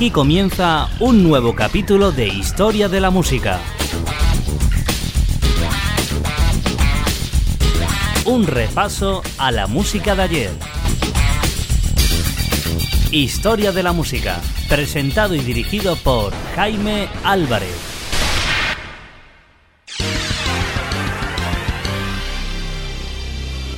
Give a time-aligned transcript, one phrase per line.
[0.00, 3.60] Aquí comienza un nuevo capítulo de Historia de la Música.
[8.24, 10.50] Un repaso a la música de ayer.
[13.10, 17.76] Historia de la Música, presentado y dirigido por Jaime Álvarez.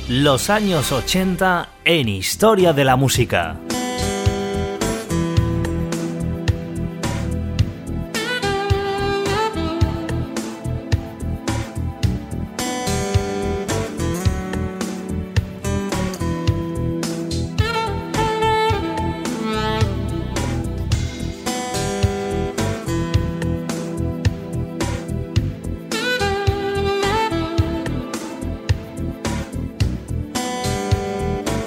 [0.07, 3.57] Los años 80 en Historia de la Música.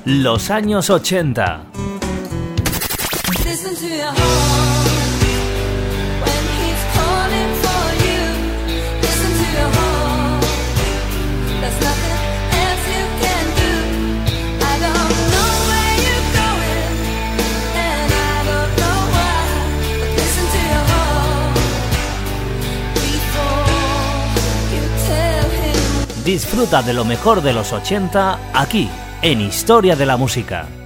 [0.09, 1.65] Los años 80.
[26.25, 28.89] Disfruta de lo mejor de los 80 aquí
[29.27, 30.86] en Historia de la Música.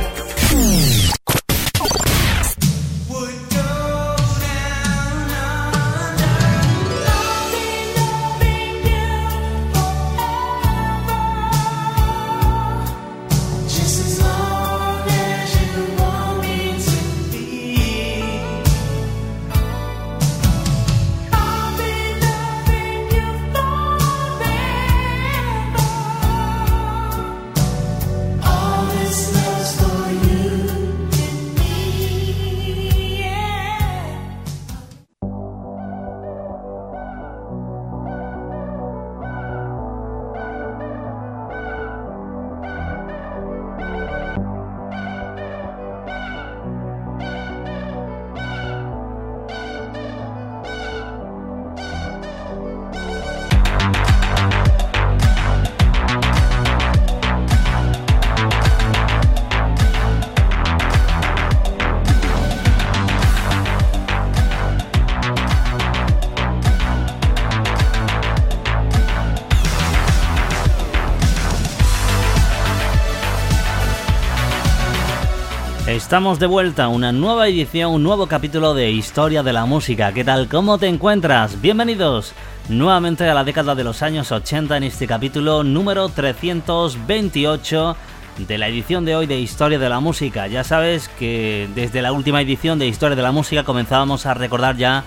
[76.11, 80.11] Estamos de vuelta, una nueva edición, un nuevo capítulo de Historia de la Música.
[80.11, 80.49] ¿Qué tal?
[80.49, 81.61] ¿Cómo te encuentras?
[81.61, 82.33] Bienvenidos
[82.67, 87.95] nuevamente a la década de los años 80 en este capítulo número 328
[88.39, 90.47] de la edición de hoy de Historia de la Música.
[90.47, 94.75] Ya sabes que desde la última edición de Historia de la Música comenzábamos a recordar
[94.75, 95.05] ya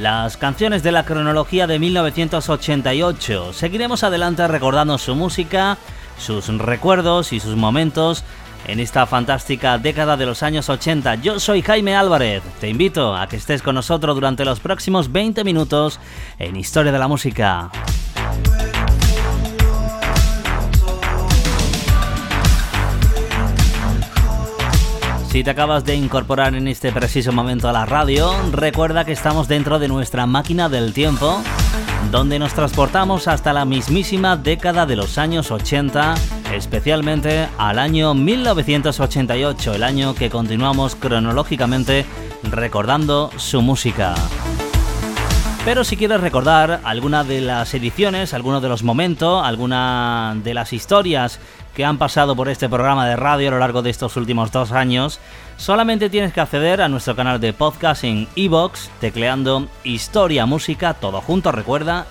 [0.00, 3.52] las canciones de la cronología de 1988.
[3.52, 5.76] Seguiremos adelante recordando su música,
[6.16, 8.24] sus recuerdos y sus momentos
[8.68, 11.16] en esta fantástica década de los años 80.
[11.16, 12.42] Yo soy Jaime Álvarez.
[12.60, 15.98] Te invito a que estés con nosotros durante los próximos 20 minutos
[16.38, 17.70] en Historia de la Música.
[25.30, 29.48] Si te acabas de incorporar en este preciso momento a la radio, recuerda que estamos
[29.48, 31.42] dentro de nuestra máquina del tiempo,
[32.10, 36.14] donde nos transportamos hasta la mismísima década de los años 80
[36.52, 42.06] especialmente al año 1988, el año que continuamos cronológicamente
[42.42, 44.14] recordando su música.
[45.64, 50.72] Pero si quieres recordar alguna de las ediciones, alguno de los momentos, alguna de las
[50.72, 51.40] historias
[51.74, 54.72] que han pasado por este programa de radio a lo largo de estos últimos dos
[54.72, 55.20] años,
[55.58, 61.20] solamente tienes que acceder a nuestro canal de podcast en iBox, tecleando Historia Música, todo
[61.20, 62.06] junto, recuerda,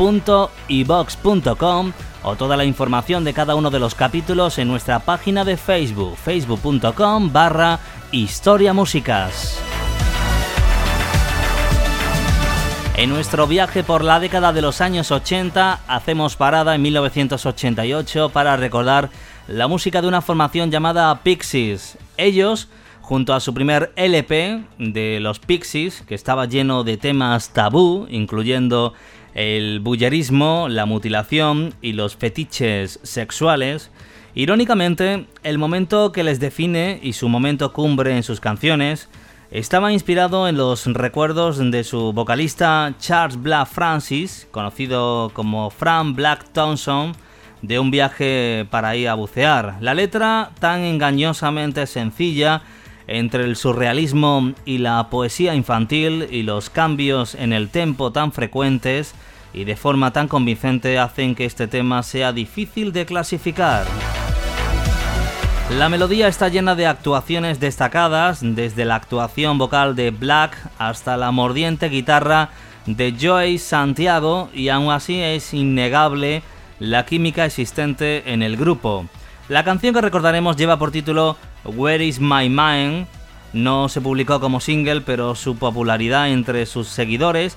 [0.00, 1.92] historiamusica.ibox.com
[2.22, 6.16] o toda la información de cada uno de los capítulos en nuestra página de Facebook,
[6.16, 7.78] facebook.com barra
[8.10, 9.60] Historia Músicas.
[12.96, 18.56] En nuestro viaje por la década de los años 80 hacemos parada en 1988 para
[18.56, 19.10] recordar
[19.48, 21.96] la música de una formación llamada Pixies.
[22.18, 22.68] Ellos,
[23.00, 28.92] junto a su primer LP de los Pixies, que estaba lleno de temas tabú, incluyendo
[29.34, 33.90] el bullerismo, la mutilación y los fetiches sexuales,
[34.34, 39.08] irónicamente, el momento que les define y su momento cumbre en sus canciones
[39.50, 46.46] estaba inspirado en los recuerdos de su vocalista Charles Black Francis, conocido como Fran Black
[46.52, 47.14] Thompson,
[47.60, 49.76] de un viaje para ir a bucear.
[49.80, 52.62] La letra, tan engañosamente sencilla,
[53.10, 59.14] entre el surrealismo y la poesía infantil y los cambios en el tempo tan frecuentes
[59.52, 63.84] y de forma tan convincente hacen que este tema sea difícil de clasificar.
[65.76, 71.32] La melodía está llena de actuaciones destacadas, desde la actuación vocal de Black hasta la
[71.32, 72.50] mordiente guitarra
[72.86, 76.42] de Joy Santiago y aún así es innegable
[76.78, 79.06] la química existente en el grupo.
[79.48, 83.06] La canción que recordaremos lleva por título Where is My Mind.
[83.52, 87.56] No se publicó como single, pero su popularidad entre sus seguidores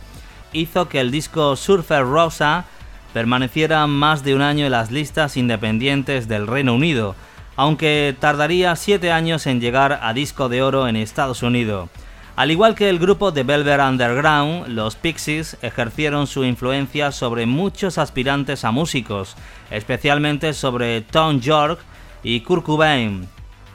[0.51, 2.65] hizo que el disco Surfer Rosa
[3.13, 7.15] permaneciera más de un año en las listas independientes del Reino Unido
[7.55, 11.89] aunque tardaría 7 años en llegar a disco de oro en Estados Unidos.
[12.35, 17.99] Al igual que el grupo de Velvet Underground, los Pixies ejercieron su influencia sobre muchos
[17.99, 19.35] aspirantes a músicos,
[19.69, 21.79] especialmente sobre Tom York
[22.23, 23.27] y Kurt Cobain.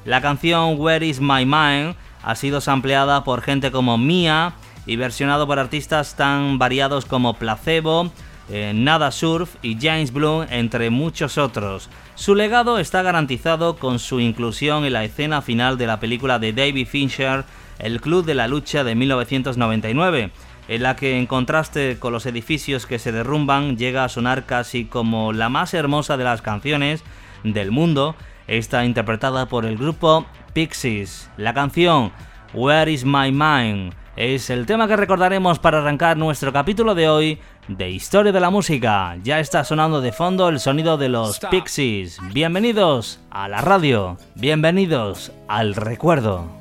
[0.09, 4.55] La canción Where Is My Mind ha sido sampleada por gente como Mia
[4.87, 8.11] y versionado por artistas tan variados como Placebo,
[8.49, 11.91] eh, Nada Surf y James Bloom, entre muchos otros.
[12.15, 16.55] Su legado está garantizado con su inclusión en la escena final de la película de
[16.55, 17.45] David Fincher,
[17.79, 20.31] El Club de la Lucha de 1999,
[20.69, 24.87] en la que en contraste con los edificios que se derrumban llega a sonar casi
[24.87, 27.05] como la más hermosa de las canciones
[27.45, 28.17] del mundo,
[28.49, 31.31] está interpretada por el grupo Pixies.
[31.37, 32.11] La canción
[32.53, 37.39] Where is My Mind es el tema que recordaremos para arrancar nuestro capítulo de hoy
[37.69, 39.17] de Historia de la Música.
[39.23, 42.19] Ya está sonando de fondo el sonido de los Pixies.
[42.33, 46.59] Bienvenidos a la radio, bienvenidos al recuerdo.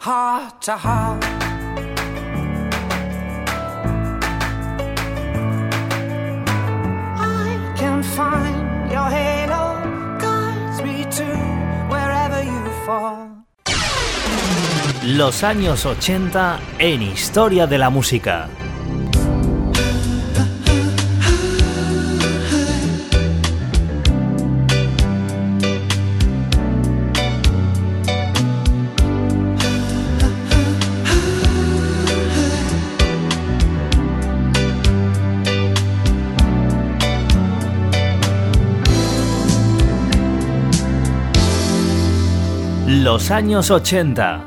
[0.00, 1.22] Heart to heart.
[7.18, 9.76] I can find your halo,
[10.18, 11.26] guides me to
[11.90, 13.44] wherever you fall.
[15.04, 18.48] Los años 80 en Historia de la Música.
[43.02, 44.44] Los años 80.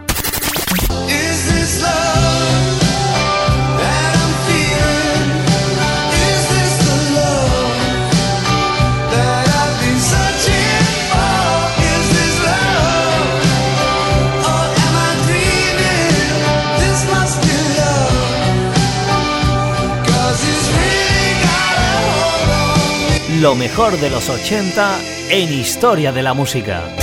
[23.41, 24.99] Lo mejor de los 80
[25.31, 27.02] en historia de la música.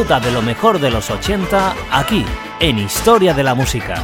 [0.00, 2.24] Disfruta de lo mejor de los 80 aquí,
[2.58, 4.02] en Historia de la Música.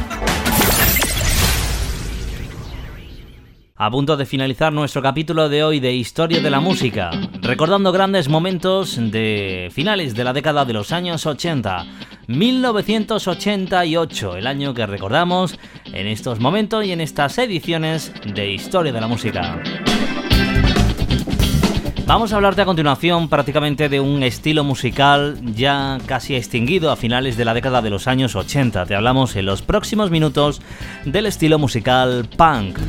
[3.75, 7.09] A punto de finalizar nuestro capítulo de hoy de Historia de la Música,
[7.41, 11.87] recordando grandes momentos de finales de la década de los años 80,
[12.27, 19.01] 1988, el año que recordamos en estos momentos y en estas ediciones de Historia de
[19.01, 19.63] la Música.
[22.07, 27.35] Vamos a hablarte a continuación prácticamente de un estilo musical ya casi extinguido a finales
[27.35, 28.85] de la década de los años 80.
[28.85, 30.61] Te hablamos en los próximos minutos
[31.03, 32.79] del estilo musical punk.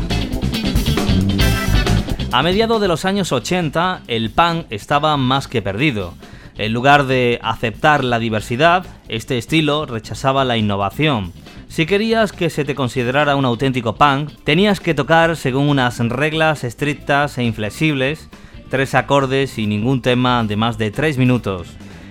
[2.30, 6.14] A mediados de los años 80, el punk estaba más que perdido.
[6.56, 11.32] En lugar de aceptar la diversidad, este estilo rechazaba la innovación.
[11.66, 16.62] Si querías que se te considerara un auténtico punk, tenías que tocar según unas reglas
[16.62, 18.28] estrictas e inflexibles,
[18.68, 21.68] tres acordes y ningún tema de más de tres minutos.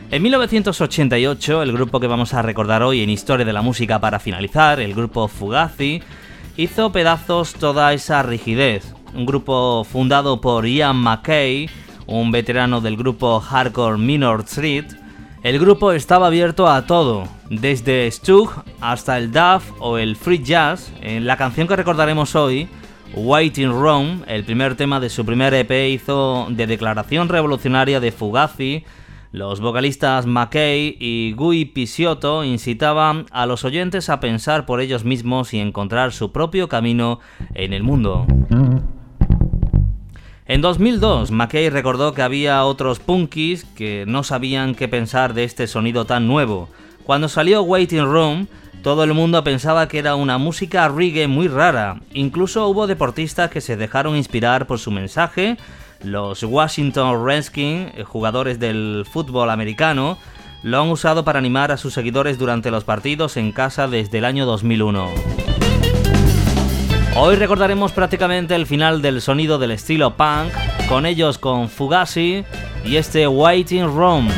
[0.09, 4.19] En 1988, el grupo que vamos a recordar hoy en Historia de la Música para
[4.19, 6.01] finalizar, el grupo Fugazi,
[6.55, 8.93] hizo pedazos toda esa rigidez.
[9.13, 11.69] Un grupo fundado por Ian McKay,
[12.05, 14.85] un veterano del grupo hardcore Minor Street,
[15.43, 20.91] el grupo estaba abierto a todo, desde Stug hasta el Duff o el Free Jazz.
[21.01, 22.67] En la canción que recordaremos hoy,
[23.17, 28.85] Waiting Room, el primer tema de su primer EP, hizo de declaración revolucionaria de Fugazi.
[29.31, 35.55] Los vocalistas McKay y Gui Pisiotto incitaban a los oyentes a pensar por ellos mismos
[35.55, 37.19] y encontrar su propio camino
[37.55, 38.27] en el mundo.
[40.45, 45.65] En 2002, McKay recordó que había otros punkies que no sabían qué pensar de este
[45.65, 46.69] sonido tan nuevo.
[47.03, 48.47] Cuando salió Waiting Room,
[48.83, 51.99] todo el mundo pensaba que era una música reggae muy rara.
[52.13, 55.57] Incluso hubo deportistas que se dejaron inspirar por su mensaje.
[56.03, 60.17] Los Washington Redskins, eh, jugadores del fútbol americano,
[60.63, 64.25] lo han usado para animar a sus seguidores durante los partidos en casa desde el
[64.25, 65.09] año 2001.
[67.15, 70.53] Hoy recordaremos prácticamente el final del sonido del estilo punk,
[70.87, 72.43] con ellos con Fugazi
[72.85, 74.29] y este Waiting Room.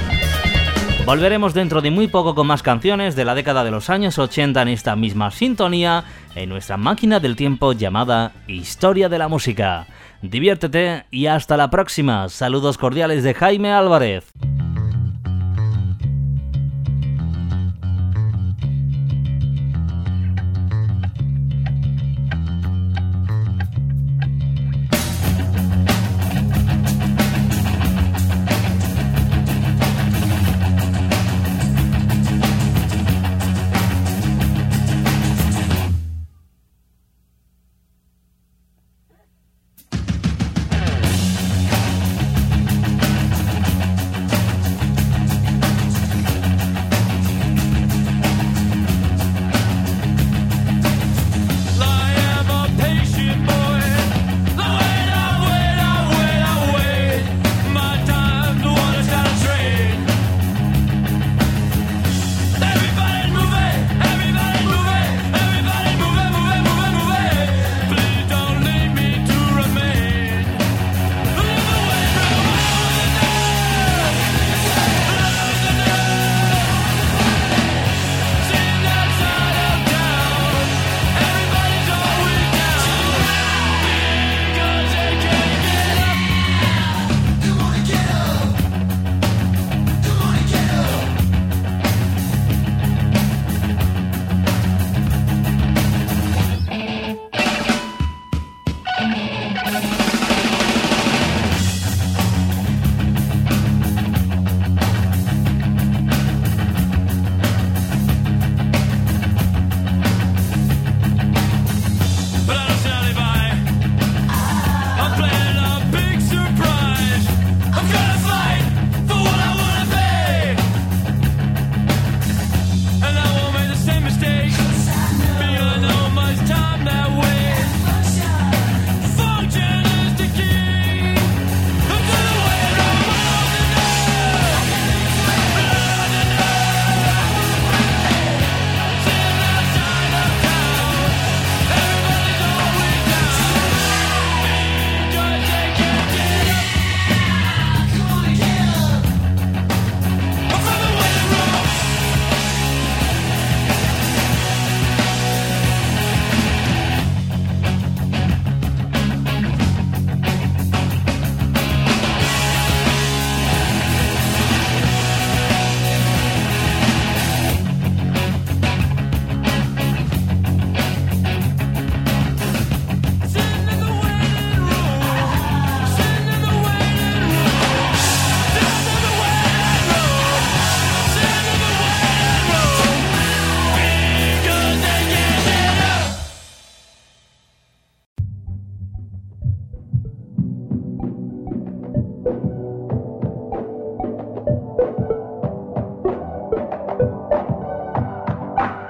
[1.10, 4.62] Volveremos dentro de muy poco con más canciones de la década de los años 80
[4.62, 6.04] en esta misma sintonía,
[6.36, 9.88] en nuestra máquina del tiempo llamada Historia de la Música.
[10.22, 12.30] Diviértete y hasta la próxima.
[12.30, 14.32] Saludos cordiales de Jaime Álvarez.